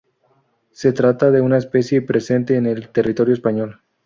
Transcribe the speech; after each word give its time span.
Se 0.71 0.93
trata 0.93 1.29
de 1.29 1.41
una 1.41 1.59
especie 1.59 2.01
presente 2.01 2.55
en 2.55 2.65
el 2.65 2.89
territorio 2.89 3.35
español. 3.35 3.79